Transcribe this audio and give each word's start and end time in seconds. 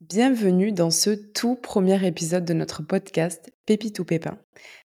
Bienvenue 0.00 0.70
dans 0.72 0.90
ce 0.90 1.10
tout 1.10 1.54
premier 1.54 2.06
épisode 2.06 2.44
de 2.44 2.52
notre 2.52 2.82
podcast 2.82 3.52
Pépite 3.64 4.00
ou 4.00 4.04
Pépin. 4.04 4.38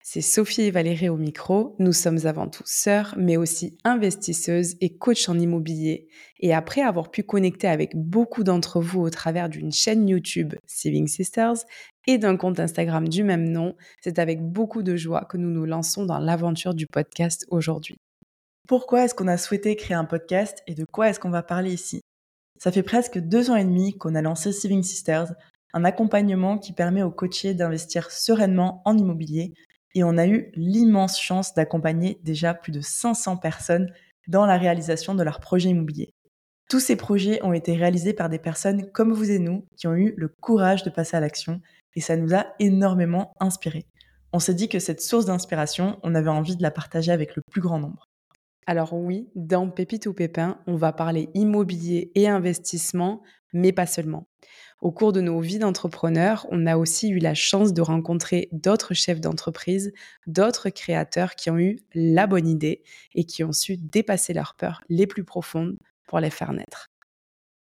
C'est 0.03 0.21
Sophie 0.21 0.63
et 0.63 0.71
Valérie 0.71 1.09
au 1.09 1.17
micro. 1.17 1.75
Nous 1.80 1.93
sommes 1.93 2.19
avant 2.25 2.48
tout 2.48 2.64
sœurs, 2.66 3.16
mais 3.17 3.35
aussi 3.35 3.78
investisseuses 3.83 4.75
et 4.80 4.96
coachs 4.98 5.28
en 5.28 5.40
immobilier. 5.40 6.08
Et 6.40 6.54
après 6.54 6.82
avoir 6.82 7.09
pu 7.09 7.24
connecter 7.24 7.67
avec 7.67 7.96
beaucoup 7.96 8.43
d'entre 8.43 8.80
vous 8.80 9.02
au 9.02 9.09
travers 9.09 9.50
d'une 9.50 9.71
chaîne 9.71 10.07
YouTube 10.07 10.54
Saving 10.68 11.08
Sisters 11.08 11.58
et 12.05 12.20
d'un 12.20 12.38
compte 12.38 12.60
Instagram 12.60 13.08
du 13.08 13.24
même 13.24 13.50
nom, 13.50 13.76
c'est 14.02 14.20
avec 14.20 14.44
beaucoup 14.44 14.84
de 14.84 14.96
joie 14.96 15.26
que 15.26 15.38
nous 15.38 15.50
nous 15.50 15.66
lançons 15.66 16.05
dans 16.05 16.20
l'aventure 16.20 16.76
du 16.76 16.86
podcast 16.86 17.48
aujourd'hui. 17.50 17.96
Pourquoi 18.68 19.05
est-ce 19.05 19.16
qu'on 19.16 19.28
a 19.28 19.38
souhaité 19.38 19.76
créer 19.78 19.96
un 19.98 20.05
podcast 20.05 20.62
et 20.68 20.76
de 20.76 20.86
quoi 20.86 21.10
est-ce 21.10 21.20
qu'on 21.20 21.32
va 21.32 21.44
parler 21.44 21.74
ici? 21.74 22.02
Ça 22.58 22.71
fait 22.71 22.84
presque 22.84 23.20
deux 23.20 23.52
ans 23.52 23.55
et 23.55 23.66
demi 23.66 23.98
qu'on 23.98 24.16
a 24.16 24.21
lancé 24.21 24.52
Saving 24.52 24.84
Sisters, 24.84 25.34
un 25.73 25.86
accompagnement 25.86 26.58
qui 26.58 26.73
permet 26.73 27.04
aux 27.04 27.12
coachés 27.12 27.54
d'investir 27.54 28.12
sereinement 28.12 28.81
en 28.86 28.98
immobilier 28.98 29.54
et 29.94 30.04
on 30.04 30.18
a 30.18 30.27
eu 30.27 30.52
l'immense 30.55 31.20
chance 31.20 31.54
d'accompagner 31.54 32.20
déjà 32.23 32.54
plus 32.54 32.72
de 32.72 32.81
500 32.81 33.38
personnes 33.38 33.91
dans 34.28 34.45
la 34.45 34.58
réalisation 34.58 35.16
de 35.16 35.23
leurs 35.23 35.40
projets 35.40 35.70
immobiliers. 35.70 36.14
Tous 36.70 36.80
ces 36.80 36.95
projets 36.95 37.41
ont 37.44 37.54
été 37.54 37.76
réalisés 37.76 38.14
par 38.14 38.30
des 38.30 38.40
personnes 38.40 38.92
comme 38.92 39.14
vous 39.14 39.31
et 39.31 39.39
nous 39.39 39.66
qui 39.78 39.88
ont 39.88 39.95
eu 39.95 40.14
le 40.17 40.28
courage 40.28 40.84
de 40.84 40.89
passer 40.89 41.16
à 41.16 41.20
l'action 41.20 41.62
et 41.95 42.02
ça 42.02 42.17
nous 42.17 42.36
a 42.36 42.48
énormément 42.59 43.34
inspirés. 43.39 43.86
On 44.34 44.39
s'est 44.39 44.53
dit 44.53 44.67
que 44.67 44.80
cette 44.80 45.02
source 45.02 45.26
d'inspiration, 45.26 45.98
on 46.03 46.14
avait 46.14 46.30
envie 46.30 46.58
de 46.58 46.62
la 46.62 46.72
partager 46.72 47.12
avec 47.12 47.36
le 47.36 47.42
plus 47.50 47.62
grand 47.62 47.80
nombre. 47.80 48.08
Alors 48.70 48.91
oui, 48.91 49.30
dans 49.34 49.70
Pépite 49.70 50.07
ou 50.07 50.13
Pépin, 50.13 50.59
on 50.67 50.75
va 50.75 50.91
parler 50.91 51.30
immobilier 51.34 52.12
et 52.16 52.27
investissement, 52.27 53.23
mais 53.53 53.71
pas 53.71 53.85
seulement. 53.85 54.27
Au 54.81 54.91
cours 54.91 55.13
de 55.13 55.21
nos 55.21 55.39
vies 55.39 55.58
d'entrepreneurs, 55.58 56.45
on 56.52 56.67
a 56.67 56.75
aussi 56.75 57.08
eu 57.08 57.17
la 57.17 57.34
chance 57.34 57.73
de 57.73 57.81
rencontrer 57.81 58.50
d'autres 58.52 58.94
chefs 58.94 59.22
d'entreprise, 59.22 59.94
d'autres 60.27 60.69
créateurs 60.69 61.36
qui 61.36 61.50
ont 61.50 61.58
eu 61.58 61.80
la 61.95 62.27
bonne 62.27 62.47
idée 62.47 62.83
et 63.16 63.23
qui 63.23 63.45
ont 63.45 63.53
su 63.53 63.77
dépasser 63.77 64.33
leurs 64.33 64.55
peurs 64.55 64.81
les 64.89 65.08
plus 65.08 65.23
profondes 65.23 65.77
pour 66.05 66.20
les 66.20 66.30
faire 66.30 66.52
naître. 66.52 66.89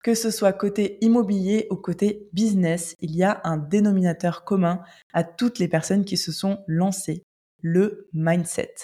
Que 0.04 0.16
ce 0.16 0.32
soit 0.32 0.54
côté 0.54 0.98
immobilier 1.00 1.68
ou 1.72 1.78
côté 1.78 2.28
business, 2.34 2.98
il 3.00 3.16
y 3.16 3.24
a 3.24 3.40
un 3.46 3.58
dénominateur 3.58 4.44
commun 4.44 4.82
à 5.14 5.24
toutes 5.24 5.60
les 5.60 5.70
personnes 5.70 6.04
qui 6.04 6.18
se 6.18 6.34
sont 6.34 6.60
lancées, 6.68 7.24
le 7.62 8.10
mindset. 8.12 8.76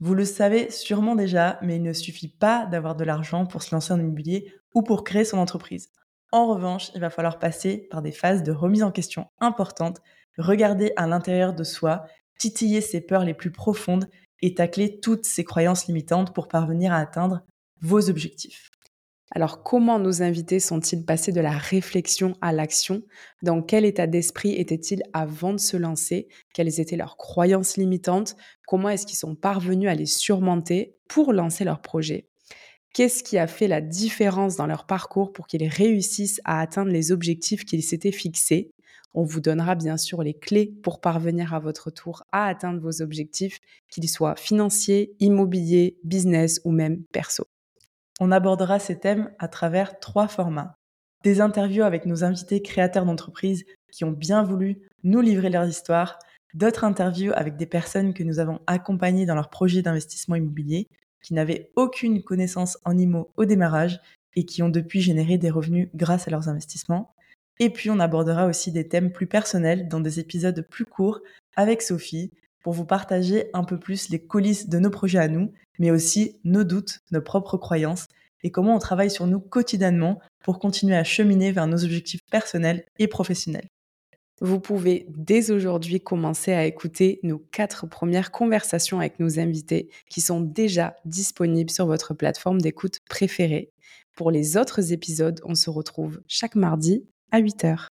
Vous 0.00 0.14
le 0.14 0.24
savez 0.24 0.70
sûrement 0.70 1.16
déjà, 1.16 1.58
mais 1.62 1.76
il 1.76 1.82
ne 1.82 1.92
suffit 1.92 2.28
pas 2.28 2.66
d'avoir 2.66 2.94
de 2.94 3.04
l'argent 3.04 3.46
pour 3.46 3.62
se 3.62 3.74
lancer 3.74 3.92
en 3.92 3.98
immobilier 3.98 4.52
ou 4.74 4.82
pour 4.82 5.02
créer 5.02 5.24
son 5.24 5.38
entreprise. 5.38 5.90
En 6.30 6.46
revanche, 6.46 6.90
il 6.94 7.00
va 7.00 7.10
falloir 7.10 7.38
passer 7.38 7.88
par 7.90 8.02
des 8.02 8.12
phases 8.12 8.42
de 8.42 8.52
remise 8.52 8.82
en 8.82 8.92
question 8.92 9.26
importantes, 9.40 10.00
regarder 10.36 10.92
à 10.96 11.06
l'intérieur 11.06 11.52
de 11.52 11.64
soi, 11.64 12.04
titiller 12.38 12.80
ses 12.80 13.00
peurs 13.00 13.24
les 13.24 13.34
plus 13.34 13.50
profondes 13.50 14.08
et 14.40 14.54
tacler 14.54 15.00
toutes 15.00 15.24
ses 15.24 15.42
croyances 15.42 15.86
limitantes 15.86 16.32
pour 16.32 16.46
parvenir 16.46 16.92
à 16.92 16.98
atteindre 16.98 17.42
vos 17.80 18.08
objectifs. 18.08 18.70
Alors 19.30 19.62
comment 19.62 19.98
nos 19.98 20.22
invités 20.22 20.58
sont-ils 20.58 21.04
passés 21.04 21.32
de 21.32 21.40
la 21.40 21.50
réflexion 21.50 22.34
à 22.40 22.52
l'action? 22.52 23.02
Dans 23.42 23.60
quel 23.60 23.84
état 23.84 24.06
d'esprit 24.06 24.54
étaient-ils 24.54 25.02
avant 25.12 25.52
de 25.52 25.60
se 25.60 25.76
lancer? 25.76 26.28
Quelles 26.54 26.80
étaient 26.80 26.96
leurs 26.96 27.18
croyances 27.18 27.76
limitantes? 27.76 28.36
Comment 28.66 28.88
est-ce 28.88 29.06
qu'ils 29.06 29.18
sont 29.18 29.34
parvenus 29.34 29.90
à 29.90 29.94
les 29.94 30.06
surmonter 30.06 30.96
pour 31.08 31.34
lancer 31.34 31.64
leur 31.64 31.82
projet? 31.82 32.28
Qu'est-ce 32.94 33.22
qui 33.22 33.36
a 33.36 33.46
fait 33.46 33.68
la 33.68 33.82
différence 33.82 34.56
dans 34.56 34.66
leur 34.66 34.86
parcours 34.86 35.32
pour 35.32 35.46
qu'ils 35.46 35.68
réussissent 35.68 36.40
à 36.44 36.60
atteindre 36.60 36.90
les 36.90 37.12
objectifs 37.12 37.66
qu'ils 37.66 37.82
s'étaient 37.82 38.12
fixés? 38.12 38.70
On 39.12 39.24
vous 39.24 39.40
donnera 39.40 39.74
bien 39.74 39.98
sûr 39.98 40.22
les 40.22 40.34
clés 40.34 40.72
pour 40.82 41.00
parvenir 41.00 41.52
à 41.52 41.60
votre 41.60 41.90
tour 41.90 42.24
à 42.32 42.46
atteindre 42.46 42.80
vos 42.80 43.02
objectifs, 43.02 43.58
qu'ils 43.90 44.08
soient 44.08 44.36
financiers, 44.36 45.14
immobiliers, 45.20 45.98
business 46.02 46.60
ou 46.64 46.72
même 46.72 47.02
perso. 47.12 47.46
On 48.18 48.32
abordera 48.32 48.78
ces 48.78 48.98
thèmes 48.98 49.30
à 49.38 49.48
travers 49.48 50.00
trois 50.00 50.28
formats. 50.28 50.74
Des 51.24 51.40
interviews 51.40 51.84
avec 51.84 52.06
nos 52.06 52.24
invités 52.24 52.62
créateurs 52.62 53.04
d'entreprises 53.04 53.64
qui 53.92 54.04
ont 54.04 54.10
bien 54.10 54.42
voulu 54.42 54.82
nous 55.04 55.20
livrer 55.20 55.50
leur 55.50 55.66
histoire, 55.66 56.18
d'autres 56.54 56.84
interviews 56.84 57.32
avec 57.34 57.56
des 57.56 57.66
personnes 57.66 58.14
que 58.14 58.22
nous 58.22 58.38
avons 58.38 58.60
accompagnées 58.66 59.26
dans 59.26 59.34
leur 59.34 59.50
projet 59.50 59.82
d'investissement 59.82 60.36
immobilier, 60.36 60.88
qui 61.22 61.34
n'avaient 61.34 61.70
aucune 61.76 62.22
connaissance 62.22 62.78
en 62.84 62.96
IMO 62.96 63.30
au 63.36 63.44
démarrage 63.44 64.00
et 64.36 64.44
qui 64.44 64.62
ont 64.62 64.68
depuis 64.68 65.00
généré 65.00 65.38
des 65.38 65.50
revenus 65.50 65.88
grâce 65.94 66.28
à 66.28 66.30
leurs 66.30 66.48
investissements. 66.48 67.14
Et 67.60 67.70
puis 67.70 67.90
on 67.90 67.98
abordera 67.98 68.46
aussi 68.46 68.70
des 68.70 68.88
thèmes 68.88 69.12
plus 69.12 69.26
personnels 69.26 69.88
dans 69.88 70.00
des 70.00 70.20
épisodes 70.20 70.66
plus 70.68 70.84
courts 70.84 71.20
avec 71.56 71.82
Sophie 71.82 72.30
pour 72.62 72.72
vous 72.72 72.84
partager 72.84 73.50
un 73.54 73.64
peu 73.64 73.78
plus 73.78 74.08
les 74.10 74.18
coulisses 74.18 74.68
de 74.68 74.78
nos 74.78 74.90
projets 74.90 75.18
à 75.18 75.28
nous, 75.28 75.52
mais 75.78 75.90
aussi 75.90 76.40
nos 76.44 76.64
doutes, 76.64 77.00
nos 77.10 77.22
propres 77.22 77.56
croyances 77.56 78.06
et 78.42 78.50
comment 78.50 78.74
on 78.74 78.78
travaille 78.78 79.10
sur 79.10 79.26
nous 79.26 79.40
quotidiennement 79.40 80.20
pour 80.42 80.58
continuer 80.58 80.96
à 80.96 81.04
cheminer 81.04 81.52
vers 81.52 81.66
nos 81.66 81.84
objectifs 81.84 82.20
personnels 82.30 82.84
et 82.98 83.08
professionnels. 83.08 83.68
Vous 84.40 84.60
pouvez 84.60 85.06
dès 85.08 85.50
aujourd'hui 85.50 86.00
commencer 86.00 86.52
à 86.52 86.64
écouter 86.64 87.18
nos 87.24 87.38
quatre 87.38 87.88
premières 87.88 88.30
conversations 88.30 89.00
avec 89.00 89.18
nos 89.18 89.40
invités 89.40 89.90
qui 90.08 90.20
sont 90.20 90.40
déjà 90.40 90.94
disponibles 91.04 91.70
sur 91.70 91.86
votre 91.86 92.14
plateforme 92.14 92.60
d'écoute 92.60 93.00
préférée. 93.08 93.72
Pour 94.14 94.30
les 94.30 94.56
autres 94.56 94.92
épisodes, 94.92 95.40
on 95.44 95.56
se 95.56 95.70
retrouve 95.70 96.20
chaque 96.28 96.54
mardi 96.54 97.04
à 97.32 97.40
8h. 97.40 97.88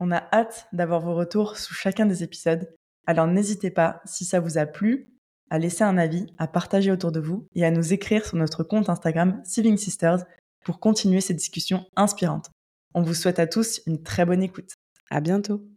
On 0.00 0.10
a 0.10 0.24
hâte 0.32 0.66
d'avoir 0.72 1.02
vos 1.02 1.14
retours 1.14 1.58
sous 1.58 1.74
chacun 1.74 2.06
des 2.06 2.22
épisodes 2.22 2.74
alors 3.06 3.26
n'hésitez 3.26 3.70
pas, 3.70 4.00
si 4.04 4.24
ça 4.24 4.40
vous 4.40 4.58
a 4.58 4.66
plu, 4.66 5.08
à 5.50 5.58
laisser 5.58 5.84
un 5.84 5.98
avis, 5.98 6.26
à 6.38 6.46
partager 6.46 6.90
autour 6.90 7.12
de 7.12 7.20
vous 7.20 7.46
et 7.54 7.64
à 7.64 7.70
nous 7.70 7.92
écrire 7.92 8.24
sur 8.24 8.36
notre 8.36 8.62
compte 8.64 8.88
Instagram 8.88 9.40
Saving 9.44 9.76
Sisters 9.76 10.24
pour 10.64 10.80
continuer 10.80 11.20
ces 11.20 11.34
discussions 11.34 11.84
inspirantes. 11.96 12.50
On 12.94 13.02
vous 13.02 13.14
souhaite 13.14 13.38
à 13.38 13.46
tous 13.46 13.80
une 13.86 14.02
très 14.02 14.24
bonne 14.24 14.42
écoute. 14.42 14.74
À 15.10 15.20
bientôt. 15.20 15.71